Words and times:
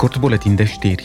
كورت 0.00 0.18
بولاتين 0.18 0.56
ده 0.56 0.64
اشتري 0.64 0.96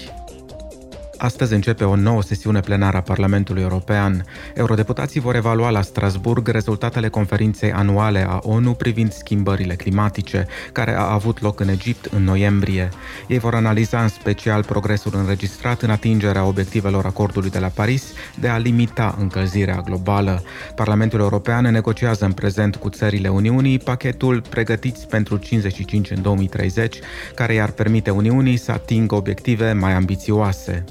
Astăzi 1.17 1.53
începe 1.53 1.84
o 1.84 1.95
nouă 1.95 2.22
sesiune 2.23 2.60
plenară 2.60 2.98
a 2.98 3.02
Parlamentului 3.02 3.61
European. 3.61 4.26
Eurodeputații 4.54 5.20
vor 5.20 5.36
evalua 5.36 5.70
la 5.70 5.82
Strasburg 5.82 6.48
rezultatele 6.48 7.07
conferinței 7.07 7.71
anuale 7.71 8.26
a 8.30 8.39
ONU 8.41 8.73
privind 8.73 9.12
schimbările 9.14 9.75
climatice, 9.75 10.48
care 10.71 10.96
a 10.96 11.12
avut 11.14 11.41
loc 11.41 11.59
în 11.59 11.68
Egipt 11.68 12.05
în 12.05 12.23
noiembrie. 12.23 12.89
Ei 13.28 13.38
vor 13.38 13.55
analiza 13.55 14.02
în 14.02 14.07
special 14.07 14.64
progresul 14.64 15.12
înregistrat 15.16 15.82
în 15.82 15.89
atingerea 15.89 16.46
obiectivelor 16.46 17.05
acordului 17.05 17.50
de 17.50 17.59
la 17.59 17.68
Paris 17.68 18.13
de 18.39 18.47
a 18.47 18.57
limita 18.57 19.16
încălzirea 19.20 19.82
globală. 19.86 20.43
Parlamentul 20.75 21.20
European 21.20 21.66
negociază 21.71 22.25
în 22.25 22.32
prezent 22.32 22.75
cu 22.75 22.89
țările 22.89 23.27
Uniunii 23.27 23.79
pachetul 23.79 24.43
Pregătiți 24.50 25.07
pentru 25.07 25.38
55 25.38 26.11
în 26.11 26.21
2030, 26.21 27.00
care 27.36 27.54
i-ar 27.54 27.70
permite 27.71 28.09
Uniunii 28.09 28.57
să 28.57 28.71
atingă 28.71 29.16
obiective 29.16 29.72
mai 29.72 29.94
ambițioase. 29.94 30.84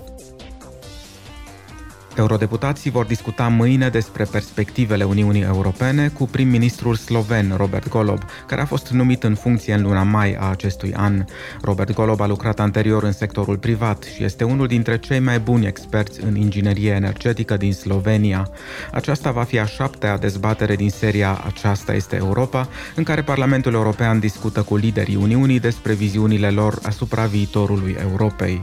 Eurodeputații 2.16 2.90
vor 2.90 3.04
discuta 3.06 3.48
mâine 3.48 3.88
despre 3.88 4.24
perspectivele 4.24 5.04
Uniunii 5.04 5.42
Europene 5.42 6.08
cu 6.08 6.26
prim-ministrul 6.26 6.94
sloven 6.94 7.54
Robert 7.56 7.88
Golob, 7.88 8.22
care 8.46 8.60
a 8.60 8.64
fost 8.64 8.90
numit 8.90 9.22
în 9.22 9.34
funcție 9.34 9.74
în 9.74 9.82
luna 9.82 10.02
mai 10.02 10.34
a 10.34 10.50
acestui 10.50 10.94
an. 10.94 11.24
Robert 11.62 11.92
Golob 11.92 12.20
a 12.20 12.26
lucrat 12.26 12.60
anterior 12.60 13.02
în 13.02 13.12
sectorul 13.12 13.56
privat 13.56 14.02
și 14.02 14.24
este 14.24 14.44
unul 14.44 14.66
dintre 14.66 14.98
cei 14.98 15.18
mai 15.18 15.38
buni 15.38 15.66
experți 15.66 16.24
în 16.24 16.36
inginerie 16.36 16.90
energetică 16.90 17.56
din 17.56 17.72
Slovenia. 17.72 18.48
Aceasta 18.92 19.30
va 19.30 19.42
fi 19.42 19.58
a 19.58 19.66
șaptea 19.66 20.18
dezbatere 20.18 20.76
din 20.76 20.90
seria 20.90 21.42
Aceasta 21.46 21.94
este 21.94 22.16
Europa, 22.16 22.68
în 22.94 23.02
care 23.02 23.22
Parlamentul 23.22 23.72
European 23.72 24.18
discută 24.18 24.62
cu 24.62 24.76
liderii 24.76 25.16
Uniunii 25.16 25.60
despre 25.60 25.92
viziunile 25.92 26.50
lor 26.50 26.78
asupra 26.82 27.24
viitorului 27.24 27.96
Europei. 28.00 28.60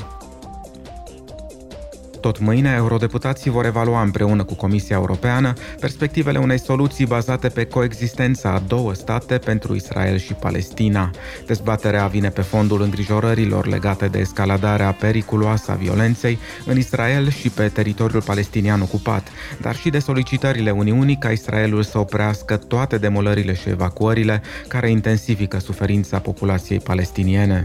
Tot 2.22 2.40
mâine, 2.40 2.74
eurodeputații 2.76 3.52
vor 3.52 3.66
evalua 3.66 4.02
împreună 4.02 4.44
cu 4.44 4.54
Comisia 4.54 4.96
Europeană 4.96 5.54
perspectivele 5.80 6.40
unei 6.40 6.60
soluții 6.60 7.06
bazate 7.06 7.48
pe 7.48 7.66
coexistența 7.66 8.54
a 8.54 8.60
două 8.60 8.94
state 8.94 9.38
pentru 9.38 9.76
Israel 9.76 10.18
și 10.18 10.34
Palestina. 10.34 11.10
Dezbaterea 11.46 12.08
vine 12.08 12.30
pe 12.30 12.42
fondul 12.42 12.82
îngrijorărilor 12.82 13.68
legate 13.68 14.08
de 14.08 14.20
escaladarea 14.20 14.92
periculoasă 14.92 15.72
a 15.72 15.76
violenței 15.76 16.38
în 16.66 16.78
Israel 16.78 17.30
și 17.30 17.50
pe 17.50 17.68
teritoriul 17.68 18.22
palestinian 18.22 18.82
ocupat, 18.82 19.28
dar 19.62 19.76
și 19.76 19.90
de 19.90 20.00
solicitările 20.00 20.72
Uniunii 20.72 21.18
ca 21.18 21.30
Israelul 21.30 21.84
să 21.84 22.00
oprească 22.00 22.58
toate 22.58 22.98
demolările 22.98 23.54
și 23.54 23.70
evacuările 23.70 24.42
care 24.68 24.90
intensifică 24.90 25.60
suferința 25.60 26.20
populației 26.20 26.80
palestiniene. 26.80 27.64